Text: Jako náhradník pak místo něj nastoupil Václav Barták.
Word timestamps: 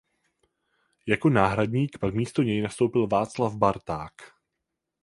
Jako 1.05 1.29
náhradník 1.29 1.97
pak 1.97 2.13
místo 2.15 2.43
něj 2.43 2.61
nastoupil 2.61 3.07
Václav 3.07 3.55
Barták. 3.55 4.13